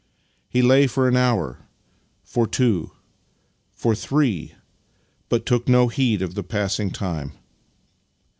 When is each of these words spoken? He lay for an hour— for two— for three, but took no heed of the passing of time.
He 0.49 0.63
lay 0.63 0.87
for 0.87 1.07
an 1.07 1.15
hour— 1.15 1.67
for 2.33 2.47
two— 2.47 2.89
for 3.75 3.93
three, 3.93 4.55
but 5.29 5.45
took 5.45 5.69
no 5.69 5.89
heed 5.89 6.23
of 6.23 6.33
the 6.33 6.41
passing 6.41 6.87
of 6.87 6.93
time. 6.93 7.33